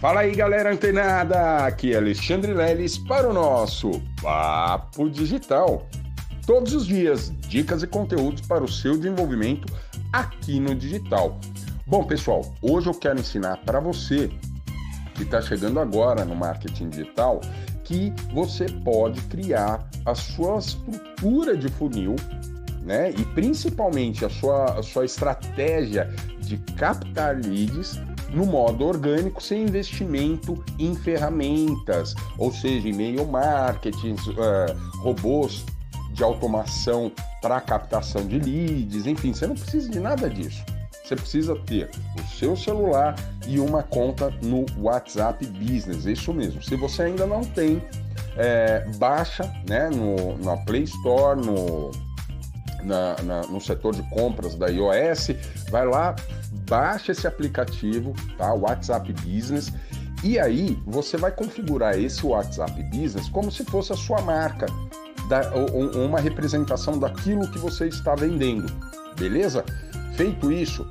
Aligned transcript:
Fala 0.00 0.20
aí, 0.20 0.34
galera 0.34 0.72
antenada! 0.72 1.66
Aqui 1.66 1.92
é 1.92 1.98
Alexandre 1.98 2.54
Leles 2.54 2.96
para 2.96 3.28
o 3.28 3.34
nosso 3.34 3.90
Papo 4.22 5.10
Digital. 5.10 5.86
Todos 6.46 6.72
os 6.72 6.86
dias, 6.86 7.30
dicas 7.40 7.82
e 7.82 7.86
conteúdos 7.86 8.40
para 8.46 8.64
o 8.64 8.68
seu 8.68 8.96
desenvolvimento 8.96 9.70
aqui 10.10 10.58
no 10.58 10.74
digital. 10.74 11.38
Bom, 11.86 12.02
pessoal, 12.04 12.40
hoje 12.62 12.86
eu 12.86 12.94
quero 12.94 13.20
ensinar 13.20 13.58
para 13.58 13.78
você 13.78 14.30
que 15.16 15.22
está 15.22 15.42
chegando 15.42 15.78
agora 15.78 16.24
no 16.24 16.34
marketing 16.34 16.88
digital 16.88 17.42
que 17.84 18.10
você 18.32 18.64
pode 18.82 19.20
criar 19.24 19.86
a 20.06 20.14
sua 20.14 20.60
estrutura 20.60 21.54
de 21.54 21.68
funil 21.68 22.16
né? 22.82 23.10
E 23.10 23.24
principalmente 23.34 24.24
a 24.24 24.30
sua, 24.30 24.78
a 24.78 24.82
sua 24.82 25.04
estratégia 25.04 26.08
de 26.40 26.56
captar 26.76 27.36
leads 27.36 28.00
no 28.32 28.46
modo 28.46 28.86
orgânico, 28.86 29.42
sem 29.42 29.62
investimento 29.62 30.62
em 30.78 30.94
ferramentas, 30.94 32.14
ou 32.38 32.52
seja, 32.52 32.88
e-mail 32.88 33.26
marketing, 33.26 34.14
uh, 34.14 35.00
robôs 35.02 35.64
de 36.12 36.22
automação 36.22 37.10
para 37.40 37.60
captação 37.60 38.26
de 38.26 38.38
leads, 38.38 39.06
enfim, 39.06 39.32
você 39.32 39.46
não 39.46 39.54
precisa 39.54 39.88
de 39.88 40.00
nada 40.00 40.28
disso. 40.28 40.64
Você 41.04 41.16
precisa 41.16 41.56
ter 41.66 41.90
o 42.16 42.38
seu 42.38 42.56
celular 42.56 43.16
e 43.46 43.58
uma 43.58 43.82
conta 43.82 44.30
no 44.42 44.64
WhatsApp 44.78 45.44
Business, 45.46 46.04
isso 46.04 46.32
mesmo. 46.32 46.62
Se 46.62 46.76
você 46.76 47.02
ainda 47.02 47.26
não 47.26 47.40
tem, 47.40 47.82
é, 48.36 48.86
baixa 48.96 49.44
né, 49.68 49.90
no, 49.90 50.38
na 50.38 50.56
Play 50.58 50.84
Store, 50.84 51.40
no, 51.40 51.90
na, 52.84 53.16
na, 53.22 53.42
no 53.42 53.60
setor 53.60 53.94
de 53.94 54.02
compras 54.10 54.54
da 54.54 54.68
iOS, 54.68 55.30
vai 55.70 55.86
lá, 55.86 56.14
baixa 56.70 57.10
esse 57.10 57.26
aplicativo, 57.26 58.14
tá? 58.38 58.54
WhatsApp 58.54 59.12
Business. 59.12 59.72
E 60.22 60.38
aí 60.38 60.80
você 60.86 61.16
vai 61.16 61.32
configurar 61.32 61.98
esse 61.98 62.24
WhatsApp 62.24 62.80
Business 62.84 63.28
como 63.28 63.50
se 63.50 63.64
fosse 63.64 63.92
a 63.92 63.96
sua 63.96 64.22
marca, 64.22 64.66
da, 65.28 65.50
uma 65.96 66.20
representação 66.20 66.98
daquilo 66.98 67.50
que 67.50 67.58
você 67.58 67.88
está 67.88 68.14
vendendo, 68.14 68.66
beleza? 69.16 69.64
Feito 70.14 70.52
isso, 70.52 70.86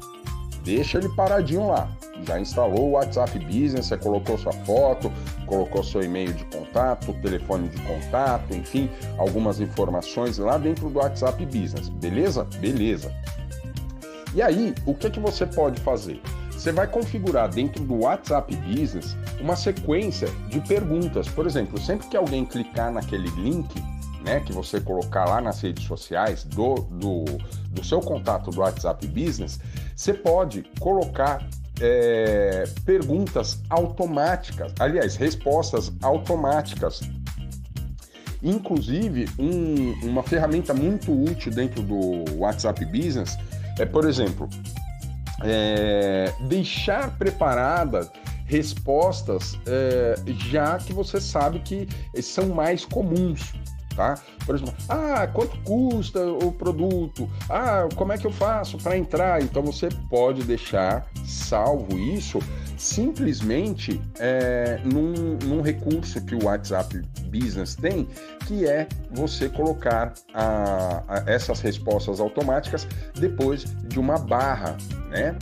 deixa 0.64 0.98
ele 0.98 1.09
paradinho 1.09 1.67
lá. 1.67 1.92
Já 2.26 2.39
instalou 2.39 2.89
o 2.89 2.92
WhatsApp 2.92 3.38
Business, 3.39 3.86
você 3.86 3.98
colocou 3.98 4.38
sua 4.38 4.52
foto, 4.52 5.11
colocou 5.45 5.84
seu 5.84 6.02
e-mail 6.02 6.34
de 6.34 6.44
contato, 6.45 7.14
telefone 7.22 7.70
de 7.70 7.82
contato, 7.84 8.54
enfim, 8.54 8.89
algumas 9.17 9.59
informações 9.59 10.38
lá 10.38 10.58
dentro 10.58 10.89
do 10.89 11.00
WhatsApp 11.00 11.45
Business, 11.45 11.88
beleza? 11.89 12.45
Beleza. 12.59 13.14
E 14.34 14.42
aí, 14.42 14.76
o 14.86 14.94
que, 14.94 15.10
que 15.10 15.20
você 15.20 15.46
pode 15.46 15.82
fazer? 15.82 16.22
Você 16.52 16.72
vai 16.72 16.88
configurar 16.88 17.50
dentro 17.50 17.84
do 17.84 18.02
WhatsApp 18.04 18.56
Business 18.58 19.16
uma 19.40 19.56
sequência 19.56 20.28
de 20.50 20.60
perguntas. 20.62 21.28
Por 21.30 21.48
exemplo, 21.48 21.80
sempre 21.80 22.08
que 22.08 22.18
alguém 22.18 22.46
clicar 22.46 22.92
naquele 22.92 23.30
link, 23.30 23.74
né, 24.24 24.42
que 24.42 24.52
você 24.52 24.82
colocar 24.82 25.26
lá 25.26 25.40
nas 25.40 25.62
redes 25.62 25.86
sociais 25.86 26.44
do, 26.44 26.76
do, 26.76 27.24
do 27.72 27.84
seu 27.84 28.02
contato 28.02 28.52
do 28.52 28.60
WhatsApp 28.60 29.08
Business, 29.08 29.60
você 29.96 30.14
pode 30.14 30.64
colocar 30.80 31.48
é, 31.82 32.66
perguntas 32.86 33.62
automáticas, 33.70 34.74
aliás, 34.80 35.16
respostas 35.16 35.92
automáticas. 36.02 37.02
Inclusive, 38.44 39.30
um, 39.38 40.10
uma 40.10 40.24
ferramenta 40.24 40.74
muito 40.74 41.12
útil 41.12 41.52
dentro 41.52 41.82
do 41.82 42.38
WhatsApp 42.38 42.86
Business 42.86 43.38
é, 43.80 43.86
por 43.86 44.06
exemplo, 44.06 44.48
é, 45.44 46.34
deixar 46.42 47.18
preparadas 47.18 48.12
respostas 48.46 49.58
é, 49.68 50.16
já 50.50 50.78
que 50.80 50.92
você 50.92 51.22
sabe 51.22 51.60
que 51.60 51.88
são 52.22 52.50
mais 52.50 52.84
comuns. 52.84 53.54
Tá? 54.00 54.16
Por 54.45 54.55
exemplo, 54.55 54.73
ah, 54.88 55.28
quanto 55.28 55.58
custa 55.59 56.25
o 56.25 56.54
produto? 56.54 57.30
Ah, 57.49 57.86
como 57.98 58.14
é 58.14 58.17
que 58.17 58.26
eu 58.26 58.32
faço 58.32 58.77
para 58.77 58.98
entrar? 58.98 59.43
Então 59.43 59.61
você 59.61 59.89
pode 60.10 60.43
deixar 60.43 61.05
salvo 61.26 61.99
isso 61.99 62.39
simplesmente 62.77 63.99
é, 64.17 64.80
num, 64.86 65.38
num, 65.43 65.61
recurso 65.61 66.23
que 66.23 66.33
o 66.33 66.45
WhatsApp 66.45 67.02
Business 67.26 67.76
tem, 67.76 68.08
que 68.48 68.65
é 68.65 68.88
você 69.11 69.49
colocar 69.49 70.14
a, 70.33 71.04
a 71.05 71.23
essas 71.30 71.59
respostas 71.59 72.21
automáticas 72.21 72.88
depois 73.15 73.65
de 73.89 73.99
uma 73.99 74.17
barra, 74.17 74.77
né? 75.09 75.36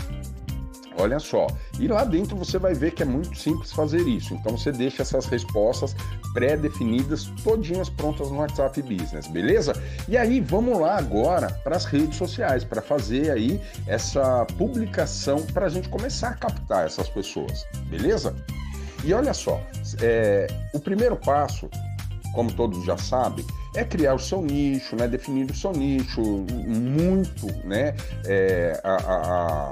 Olha 0.99 1.19
só. 1.19 1.45
E 1.79 1.87
lá 1.87 2.03
dentro 2.03 2.35
você 2.35 2.57
vai 2.57 2.73
ver 2.73 2.91
que 2.91 3.03
é 3.03 3.05
muito 3.05 3.37
simples 3.37 3.71
fazer 3.71 4.01
isso. 4.01 4.33
Então 4.33 4.57
você 4.57 4.71
deixa 4.71 5.03
essas 5.03 5.27
respostas 5.27 5.95
pré-definidas, 6.33 7.25
todinhas 7.43 7.89
prontas 7.89 8.29
no 8.29 8.37
WhatsApp 8.37 8.81
Business, 8.81 9.27
beleza? 9.27 9.73
E 10.07 10.17
aí 10.17 10.39
vamos 10.39 10.79
lá 10.79 10.97
agora 10.97 11.49
para 11.63 11.75
as 11.75 11.85
redes 11.85 12.17
sociais 12.17 12.63
para 12.63 12.81
fazer 12.81 13.31
aí 13.31 13.61
essa 13.87 14.45
publicação 14.57 15.41
para 15.53 15.65
a 15.65 15.69
gente 15.69 15.89
começar 15.89 16.29
a 16.29 16.35
captar 16.35 16.85
essas 16.85 17.09
pessoas, 17.09 17.65
beleza? 17.89 18.35
E 19.03 19.13
olha 19.13 19.33
só, 19.33 19.61
é, 20.01 20.47
o 20.73 20.79
primeiro 20.79 21.15
passo, 21.15 21.69
como 22.33 22.51
todos 22.53 22.83
já 22.85 22.97
sabem, 22.97 23.45
é 23.75 23.83
criar 23.83 24.15
o 24.15 24.19
seu 24.19 24.41
nicho, 24.41 24.95
né? 24.95 25.07
Definir 25.07 25.49
o 25.49 25.55
seu 25.55 25.71
nicho, 25.71 26.21
muito, 26.21 27.45
né? 27.65 27.95
É, 28.25 28.79
a, 28.83 28.95
a, 28.95 29.71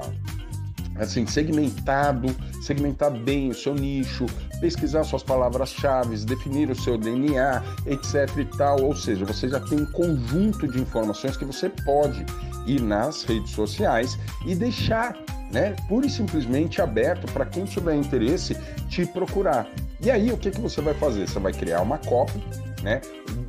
assim, 0.98 1.26
segmentado, 1.26 2.34
segmentar 2.62 3.10
bem 3.10 3.50
o 3.50 3.54
seu 3.54 3.74
nicho, 3.74 4.26
pesquisar 4.60 5.04
suas 5.04 5.22
palavras-chave, 5.22 6.16
definir 6.24 6.70
o 6.70 6.74
seu 6.74 6.96
DNA, 6.96 7.62
etc 7.86 8.28
e 8.36 8.44
tal. 8.56 8.82
Ou 8.82 8.94
seja, 8.94 9.24
você 9.24 9.48
já 9.48 9.60
tem 9.60 9.80
um 9.80 9.86
conjunto 9.86 10.66
de 10.66 10.80
informações 10.80 11.36
que 11.36 11.44
você 11.44 11.68
pode 11.68 12.24
ir 12.66 12.80
nas 12.80 13.22
redes 13.24 13.50
sociais 13.50 14.18
e 14.44 14.54
deixar, 14.54 15.16
né, 15.52 15.76
pura 15.88 16.06
e 16.06 16.10
simplesmente 16.10 16.80
aberto 16.80 17.30
para 17.32 17.46
quem 17.46 17.64
tiver 17.64 17.94
interesse 17.94 18.56
te 18.88 19.06
procurar. 19.06 19.66
E 20.00 20.10
aí, 20.10 20.30
o 20.30 20.36
que, 20.36 20.50
que 20.50 20.60
você 20.60 20.80
vai 20.80 20.94
fazer? 20.94 21.26
Você 21.26 21.38
vai 21.38 21.52
criar 21.52 21.80
uma 21.80 21.98
copy, 21.98 22.42
né? 22.82 23.00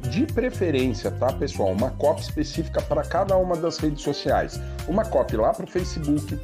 De 0.09 0.25
preferência, 0.25 1.11
tá, 1.11 1.31
pessoal? 1.33 1.71
Uma 1.71 1.91
copy 1.91 2.21
específica 2.21 2.81
para 2.81 3.03
cada 3.03 3.35
uma 3.35 3.55
das 3.55 3.77
redes 3.77 4.01
sociais. 4.01 4.59
Uma 4.87 5.03
copy 5.03 5.35
lá 5.35 5.53
para 5.53 5.65
o 5.65 5.67
Facebook, 5.67 6.39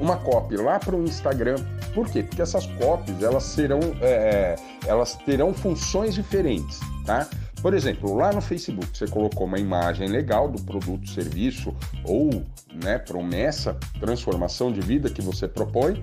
uma 0.00 0.16
copy 0.16 0.56
lá 0.56 0.78
para 0.78 0.96
o 0.96 1.04
Instagram. 1.04 1.56
Por 1.94 2.08
quê? 2.08 2.22
Porque 2.22 2.40
essas 2.40 2.66
copies 2.66 3.22
elas 3.22 3.44
serão, 3.44 3.80
é, 4.00 4.06
é, 4.10 4.56
elas 4.86 5.14
terão 5.14 5.52
funções 5.52 6.14
diferentes, 6.14 6.80
tá? 7.04 7.28
Por 7.60 7.74
exemplo, 7.74 8.14
lá 8.14 8.32
no 8.32 8.40
Facebook 8.40 8.96
você 8.96 9.06
colocou 9.06 9.46
uma 9.46 9.58
imagem 9.58 10.08
legal 10.08 10.48
do 10.48 10.62
produto, 10.62 11.08
serviço 11.10 11.74
ou 12.04 12.42
né, 12.82 12.98
promessa, 12.98 13.76
transformação 14.00 14.72
de 14.72 14.80
vida 14.80 15.10
que 15.10 15.20
você 15.20 15.46
propõe, 15.46 16.02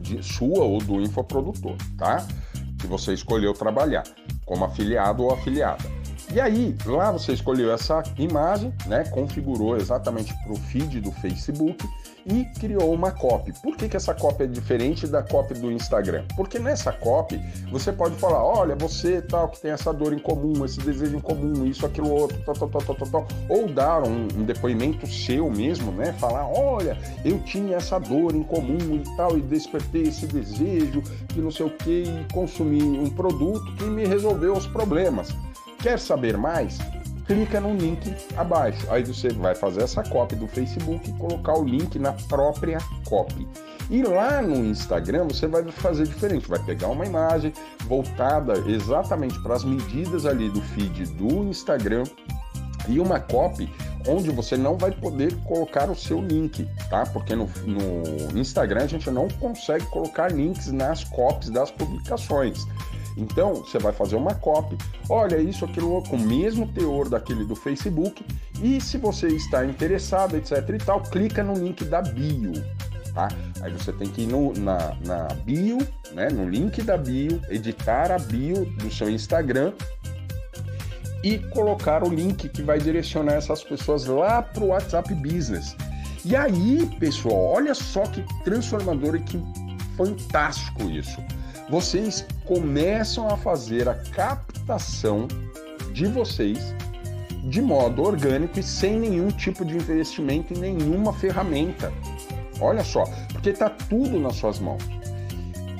de 0.00 0.22
sua 0.22 0.64
ou 0.64 0.78
do 0.78 1.00
infoprodutor, 1.00 1.76
tá? 1.96 2.26
Que 2.78 2.86
você 2.86 3.12
escolheu 3.12 3.52
trabalhar 3.52 4.04
como 4.44 4.64
afiliado 4.64 5.22
ou 5.22 5.32
afiliada. 5.32 5.84
E 6.32 6.40
aí, 6.40 6.76
lá 6.84 7.10
você 7.10 7.32
escolheu 7.32 7.72
essa 7.72 8.02
imagem, 8.18 8.72
né? 8.86 9.04
Configurou 9.04 9.76
exatamente 9.76 10.34
para 10.42 10.52
o 10.52 10.56
feed 10.56 11.00
do 11.00 11.10
Facebook 11.12 11.88
e 12.26 12.44
criou 12.58 12.92
uma 12.92 13.10
copy. 13.10 13.52
Por 13.62 13.76
que, 13.76 13.88
que 13.88 13.96
essa 13.96 14.14
copy 14.14 14.44
é 14.44 14.46
diferente 14.46 15.06
da 15.06 15.22
copy 15.22 15.54
do 15.54 15.70
Instagram? 15.70 16.24
Porque 16.36 16.58
nessa 16.58 16.92
copy 16.92 17.40
você 17.70 17.92
pode 17.92 18.16
falar, 18.16 18.44
olha, 18.44 18.74
você 18.76 19.22
tal 19.22 19.48
que 19.48 19.60
tem 19.60 19.70
essa 19.70 19.92
dor 19.92 20.12
em 20.12 20.18
comum, 20.18 20.64
esse 20.64 20.78
desejo 20.80 21.16
em 21.16 21.20
comum, 21.20 21.64
isso, 21.66 21.86
aquilo, 21.86 22.10
outro, 22.10 22.38
tal, 22.44 22.54
tal, 22.54 22.68
tal, 22.68 22.94
tal, 22.94 23.08
tal, 23.08 23.28
ou 23.48 23.68
dar 23.68 24.02
um, 24.02 24.28
um 24.36 24.44
depoimento 24.44 25.06
seu 25.06 25.50
mesmo, 25.50 25.92
né? 25.92 26.12
Falar, 26.14 26.46
olha, 26.46 26.98
eu 27.24 27.38
tinha 27.40 27.76
essa 27.76 27.98
dor 27.98 28.34
em 28.34 28.42
comum 28.42 28.78
e 28.78 29.16
tal, 29.16 29.36
e 29.38 29.40
despertei 29.40 30.02
esse 30.02 30.26
desejo, 30.26 31.02
que 31.28 31.40
não 31.40 31.50
sei 31.50 31.66
o 31.66 31.70
que, 31.70 32.04
e 32.04 32.32
consumi 32.32 32.82
um 32.82 33.10
produto 33.10 33.74
que 33.76 33.84
me 33.84 34.06
resolveu 34.06 34.54
os 34.54 34.66
problemas. 34.66 35.28
Quer 35.80 35.98
saber 35.98 36.36
mais? 36.36 36.78
Clica 37.28 37.60
no 37.60 37.74
link 37.74 38.12
abaixo. 38.36 38.84
Aí 38.90 39.04
você 39.04 39.28
vai 39.28 39.54
fazer 39.54 39.82
essa 39.82 40.02
copy 40.02 40.34
do 40.34 40.48
Facebook 40.48 41.08
e 41.08 41.12
colocar 41.12 41.56
o 41.56 41.64
link 41.64 41.98
na 41.98 42.12
própria 42.12 42.78
copy. 43.04 43.46
E 43.90 44.02
lá 44.02 44.42
no 44.42 44.56
Instagram 44.56 45.28
você 45.28 45.46
vai 45.46 45.62
fazer 45.70 46.06
diferente, 46.06 46.48
vai 46.48 46.58
pegar 46.58 46.88
uma 46.88 47.06
imagem 47.06 47.52
voltada 47.86 48.54
exatamente 48.66 49.38
para 49.42 49.54
as 49.54 49.64
medidas 49.64 50.26
ali 50.26 50.50
do 50.50 50.60
feed 50.60 51.04
do 51.12 51.44
Instagram 51.44 52.04
e 52.88 52.98
uma 52.98 53.20
copy 53.20 53.70
onde 54.06 54.30
você 54.30 54.56
não 54.56 54.76
vai 54.76 54.90
poder 54.90 55.34
colocar 55.44 55.90
o 55.90 55.94
seu 55.94 56.20
link, 56.20 56.66
tá? 56.88 57.04
Porque 57.06 57.34
no, 57.34 57.48
no 57.66 58.38
Instagram 58.38 58.84
a 58.84 58.86
gente 58.86 59.10
não 59.10 59.28
consegue 59.28 59.84
colocar 59.86 60.32
links 60.32 60.72
nas 60.72 61.04
copies 61.04 61.50
das 61.50 61.70
publicações. 61.70 62.66
Então, 63.18 63.56
você 63.56 63.78
vai 63.78 63.92
fazer 63.92 64.16
uma 64.16 64.34
copy, 64.34 64.78
olha 65.08 65.36
isso, 65.38 65.64
aquilo, 65.64 66.02
com 66.02 66.16
o 66.16 66.20
mesmo 66.20 66.66
teor 66.68 67.08
daquele 67.08 67.44
do 67.44 67.56
Facebook, 67.56 68.24
e 68.62 68.80
se 68.80 68.96
você 68.96 69.26
está 69.28 69.64
interessado, 69.64 70.36
etc 70.36 70.68
e 70.68 70.78
tal, 70.78 71.02
clica 71.02 71.42
no 71.42 71.54
link 71.54 71.84
da 71.84 72.00
bio. 72.00 72.52
tá? 73.12 73.28
Aí 73.60 73.72
você 73.72 73.92
tem 73.92 74.08
que 74.08 74.22
ir 74.22 74.26
no, 74.26 74.52
na, 74.54 74.96
na 75.04 75.24
bio, 75.44 75.78
né, 76.12 76.28
no 76.28 76.48
link 76.48 76.80
da 76.82 76.96
bio, 76.96 77.40
editar 77.48 78.12
a 78.12 78.18
bio 78.18 78.64
do 78.64 78.90
seu 78.92 79.10
Instagram 79.10 79.72
e 81.24 81.38
colocar 81.50 82.04
o 82.04 82.08
link 82.08 82.48
que 82.48 82.62
vai 82.62 82.78
direcionar 82.78 83.34
essas 83.34 83.64
pessoas 83.64 84.06
lá 84.06 84.40
para 84.40 84.62
o 84.62 84.68
WhatsApp 84.68 85.12
Business. 85.14 85.74
E 86.24 86.36
aí, 86.36 86.88
pessoal, 87.00 87.54
olha 87.54 87.74
só 87.74 88.02
que 88.02 88.22
transformador 88.44 89.16
e 89.16 89.20
que 89.20 89.42
fantástico 89.96 90.82
isso. 90.84 91.20
Vocês 91.70 92.26
começam 92.46 93.28
a 93.28 93.36
fazer 93.36 93.88
a 93.88 93.94
captação 93.94 95.28
de 95.92 96.06
vocês 96.06 96.74
de 97.44 97.60
modo 97.60 98.02
orgânico 98.02 98.58
e 98.58 98.62
sem 98.62 98.98
nenhum 98.98 99.28
tipo 99.28 99.64
de 99.64 99.76
investimento 99.76 100.54
em 100.54 100.58
nenhuma 100.58 101.12
ferramenta. 101.12 101.92
Olha 102.60 102.82
só, 102.82 103.04
porque 103.32 103.50
está 103.50 103.68
tudo 103.68 104.18
nas 104.18 104.36
suas 104.36 104.58
mãos. 104.58 104.82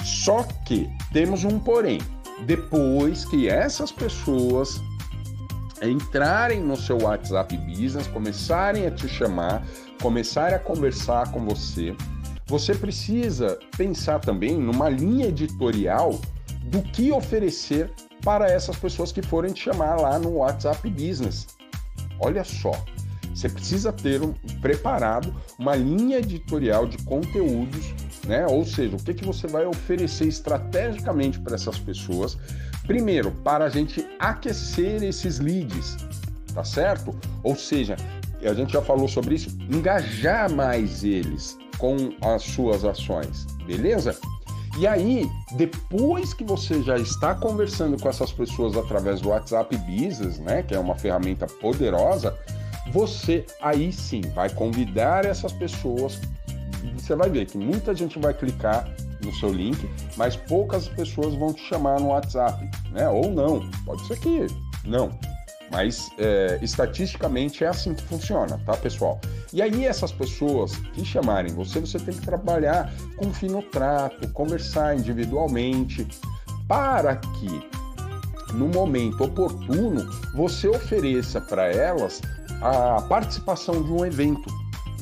Só 0.04 0.42
que 0.64 0.88
temos 1.12 1.44
um 1.44 1.58
porém. 1.58 2.00
Depois 2.46 3.24
que 3.24 3.48
essas 3.48 3.90
pessoas 3.90 4.80
entrarem 5.82 6.60
no 6.60 6.76
seu 6.76 6.98
WhatsApp 7.02 7.56
Business, 7.56 8.06
começarem 8.08 8.86
a 8.86 8.90
te 8.90 9.08
chamar, 9.08 9.64
começarem 10.00 10.54
a 10.54 10.58
conversar 10.58 11.32
com 11.32 11.44
você, 11.44 11.96
você 12.48 12.74
precisa 12.74 13.58
pensar 13.76 14.20
também 14.20 14.58
numa 14.58 14.88
linha 14.88 15.26
editorial 15.26 16.18
do 16.64 16.80
que 16.82 17.12
oferecer 17.12 17.92
para 18.24 18.50
essas 18.50 18.76
pessoas 18.76 19.12
que 19.12 19.20
forem 19.22 19.52
te 19.52 19.64
chamar 19.64 20.00
lá 20.00 20.18
no 20.18 20.36
WhatsApp 20.36 20.88
Business. 20.88 21.46
Olha 22.18 22.42
só, 22.42 22.72
você 23.34 23.50
precisa 23.50 23.92
ter 23.92 24.22
um, 24.22 24.32
preparado 24.60 25.32
uma 25.58 25.76
linha 25.76 26.18
editorial 26.18 26.86
de 26.86 26.96
conteúdos, 27.04 27.94
né? 28.26 28.46
Ou 28.48 28.64
seja, 28.64 28.96
o 28.96 29.02
que, 29.02 29.12
que 29.12 29.24
você 29.24 29.46
vai 29.46 29.66
oferecer 29.66 30.26
estrategicamente 30.26 31.38
para 31.38 31.54
essas 31.54 31.78
pessoas. 31.78 32.36
Primeiro, 32.86 33.30
para 33.30 33.66
a 33.66 33.68
gente 33.68 34.04
aquecer 34.18 35.02
esses 35.02 35.38
leads, 35.38 35.98
tá 36.54 36.64
certo? 36.64 37.14
Ou 37.42 37.54
seja, 37.54 37.94
a 38.42 38.54
gente 38.54 38.72
já 38.72 38.80
falou 38.80 39.06
sobre 39.06 39.34
isso, 39.34 39.50
engajar 39.70 40.50
mais 40.50 41.04
eles 41.04 41.58
com 41.78 42.12
as 42.22 42.42
suas 42.42 42.84
ações, 42.84 43.46
beleza? 43.66 44.18
E 44.78 44.86
aí, 44.86 45.28
depois 45.52 46.32
que 46.32 46.44
você 46.44 46.82
já 46.82 46.96
está 46.96 47.34
conversando 47.34 48.00
com 48.00 48.08
essas 48.08 48.30
pessoas 48.30 48.76
através 48.76 49.20
do 49.20 49.30
WhatsApp 49.30 49.76
Business, 49.78 50.38
né, 50.38 50.62
que 50.62 50.74
é 50.74 50.78
uma 50.78 50.94
ferramenta 50.94 51.46
poderosa, 51.46 52.38
você 52.92 53.44
aí 53.60 53.92
sim 53.92 54.20
vai 54.34 54.48
convidar 54.50 55.24
essas 55.24 55.52
pessoas. 55.52 56.20
Você 56.94 57.16
vai 57.16 57.28
ver 57.28 57.46
que 57.46 57.58
muita 57.58 57.94
gente 57.94 58.18
vai 58.18 58.32
clicar 58.32 58.88
no 59.24 59.34
seu 59.34 59.52
link, 59.52 59.88
mas 60.16 60.36
poucas 60.36 60.88
pessoas 60.88 61.34
vão 61.34 61.52
te 61.52 61.62
chamar 61.62 61.98
no 62.00 62.08
WhatsApp, 62.08 62.64
né? 62.92 63.08
Ou 63.08 63.30
não, 63.30 63.68
pode 63.84 64.06
ser 64.06 64.18
que 64.20 64.46
não. 64.84 65.10
Mas 65.70 66.10
é, 66.18 66.58
estatisticamente 66.62 67.62
é 67.62 67.68
assim 67.68 67.94
que 67.94 68.02
funciona, 68.04 68.58
tá, 68.64 68.76
pessoal? 68.76 69.20
E 69.52 69.60
aí, 69.60 69.84
essas 69.84 70.12
pessoas 70.12 70.76
que 70.94 71.04
chamarem 71.04 71.52
você, 71.54 71.80
você 71.80 71.98
tem 71.98 72.14
que 72.14 72.22
trabalhar 72.22 72.92
com 73.16 73.32
fino 73.32 73.62
trato, 73.62 74.28
conversar 74.32 74.96
individualmente, 74.96 76.06
para 76.66 77.16
que 77.16 77.68
no 78.54 78.68
momento 78.68 79.24
oportuno 79.24 80.08
você 80.34 80.68
ofereça 80.68 81.40
para 81.40 81.66
elas 81.66 82.20
a 82.62 83.02
participação 83.02 83.82
de 83.82 83.92
um 83.92 84.04
evento, 84.04 84.50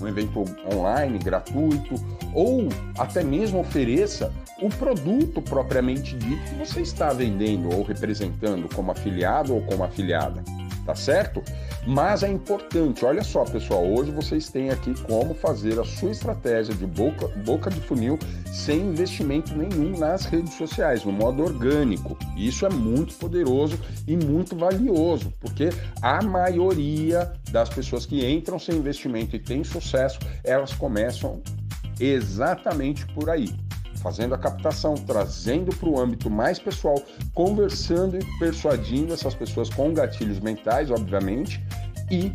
um 0.01 0.07
evento 0.07 0.45
online, 0.73 1.19
gratuito, 1.19 1.95
ou 2.35 2.69
até 2.99 3.23
mesmo 3.23 3.61
ofereça 3.61 4.33
o 4.61 4.69
produto 4.69 5.43
propriamente 5.43 6.17
dito 6.17 6.43
que 6.45 6.55
você 6.55 6.81
está 6.81 7.13
vendendo 7.13 7.75
ou 7.75 7.83
representando 7.83 8.69
como 8.75 8.91
afiliado 8.91 9.55
ou 9.55 9.63
como 9.63 9.85
afiliada 9.85 10.43
tá 10.87 10.95
certo? 10.95 11.43
Mas 11.85 12.23
é 12.23 12.29
importante, 12.29 13.05
olha 13.05 13.23
só, 13.23 13.45
pessoal, 13.45 13.85
hoje 13.85 14.13
vocês 14.13 14.49
têm 14.49 14.71
aqui 14.71 14.95
como 15.03 15.35
fazer 15.35 15.79
a 15.79 15.85
sua 15.85 16.13
estratégia 16.13 16.75
de 16.75 16.87
boca, 16.87 17.27
boca 17.45 17.69
de 17.69 17.81
funil 17.81 18.19
sem 18.47 18.81
investimento 18.81 19.55
nenhum 19.55 19.99
nas 19.99 20.25
redes 20.25 20.55
sociais, 20.55 21.05
no 21.05 21.13
modo 21.13 21.43
orgânico. 21.43 22.17
Isso 22.37 22.65
é 22.65 22.71
muito 22.71 23.15
poderoso 23.15 23.79
e 24.07 24.17
muito 24.17 24.57
valioso, 24.57 25.33
porque 25.41 25.71
a 26.01 26.23
maioria 26.23 27.33
das 27.51 27.69
pessoas 27.69 28.07
que 28.07 28.25
entram 28.25 28.59
sem 28.59 28.77
investimento 28.77 29.35
e 29.35 29.41
têm 29.41 29.65
sucesso, 29.65 30.21
elas 30.45 30.73
começam 30.73 31.43
exatamente 31.99 33.07
por 33.07 33.29
aí 33.29 33.66
fazendo 34.07 34.37
a 34.37 34.39
captação, 34.39 34.95
trazendo 34.95 35.75
para 35.75 35.89
o 35.89 35.99
âmbito 35.99 36.31
mais 36.31 36.61
pessoal, 36.61 36.95
conversando 37.35 38.17
e 38.17 38.39
persuadindo 38.39 39.13
essas 39.13 39.35
pessoas 39.35 39.69
com 39.69 39.93
gatilhos 39.93 40.39
mentais, 40.39 40.93
obviamente, 40.93 41.61
e 42.09 42.33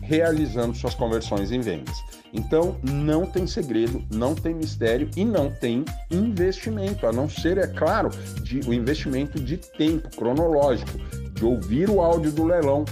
realizando 0.00 0.76
suas 0.76 0.96
conversões 0.96 1.52
em 1.52 1.60
vendas. 1.60 1.94
Então, 2.32 2.76
não 2.82 3.24
tem 3.24 3.46
segredo, 3.46 4.02
não 4.12 4.34
tem 4.34 4.52
mistério 4.52 5.08
e 5.16 5.24
não 5.24 5.48
tem 5.48 5.84
investimento, 6.10 7.06
a 7.06 7.12
não 7.12 7.28
ser, 7.28 7.56
é 7.56 7.68
claro, 7.68 8.10
de, 8.42 8.58
o 8.68 8.74
investimento 8.74 9.38
de 9.38 9.58
tempo 9.58 10.10
cronológico, 10.16 10.98
de 11.34 11.44
ouvir 11.44 11.88
o 11.88 12.00
áudio 12.00 12.32
do 12.32 12.42
leilão, 12.42 12.84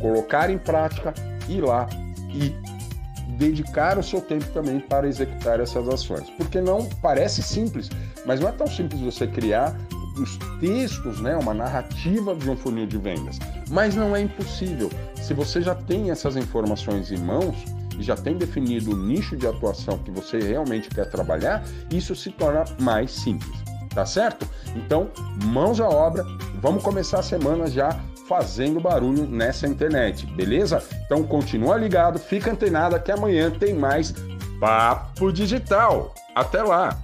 colocar 0.00 0.48
em 0.48 0.56
prática, 0.56 1.12
ir 1.46 1.60
lá 1.60 1.86
e 2.32 2.54
dedicar 3.36 3.98
o 3.98 4.02
seu 4.02 4.20
tempo 4.20 4.46
também 4.52 4.80
para 4.80 5.06
executar 5.06 5.60
essas 5.60 5.88
ações. 5.88 6.28
Porque 6.36 6.60
não 6.60 6.88
parece 7.02 7.42
simples, 7.42 7.88
mas 8.24 8.40
não 8.40 8.48
é 8.48 8.52
tão 8.52 8.66
simples 8.66 9.00
você 9.00 9.26
criar 9.26 9.76
os 10.20 10.38
textos, 10.60 11.20
né, 11.20 11.36
uma 11.36 11.52
narrativa 11.52 12.34
de 12.34 12.50
um 12.50 12.56
funil 12.56 12.86
de 12.86 12.98
vendas. 12.98 13.38
Mas 13.70 13.94
não 13.94 14.16
é 14.16 14.22
impossível. 14.22 14.90
Se 15.16 15.34
você 15.34 15.60
já 15.60 15.74
tem 15.74 16.10
essas 16.10 16.36
informações 16.36 17.12
em 17.12 17.18
mãos 17.18 17.56
e 17.98 18.02
já 18.02 18.16
tem 18.16 18.36
definido 18.36 18.92
o 18.92 18.96
nicho 18.96 19.36
de 19.36 19.46
atuação 19.46 19.98
que 19.98 20.10
você 20.10 20.38
realmente 20.38 20.88
quer 20.88 21.10
trabalhar, 21.10 21.64
isso 21.90 22.14
se 22.14 22.30
torna 22.30 22.64
mais 22.80 23.10
simples. 23.10 23.58
Tá 23.94 24.04
certo? 24.04 24.46
Então, 24.74 25.10
mãos 25.44 25.80
à 25.80 25.88
obra, 25.88 26.22
vamos 26.60 26.82
começar 26.82 27.20
a 27.20 27.22
semana 27.22 27.66
já 27.66 27.98
fazendo 28.28 28.80
barulho 28.80 29.26
nessa 29.26 29.66
internet, 29.66 30.26
beleza? 30.26 30.82
Então 31.04 31.22
continua 31.22 31.76
ligado, 31.76 32.18
fica 32.18 32.50
antenado 32.50 32.98
que 33.00 33.12
amanhã 33.12 33.50
tem 33.50 33.74
mais 33.74 34.14
Papo 34.60 35.32
Digital. 35.32 36.14
Até 36.34 36.62
lá! 36.62 36.98